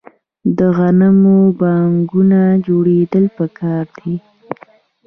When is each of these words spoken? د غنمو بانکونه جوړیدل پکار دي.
د 0.57 0.59
غنمو 0.77 1.37
بانکونه 1.59 2.41
جوړیدل 2.67 3.25
پکار 3.37 3.83
دي. 3.97 4.15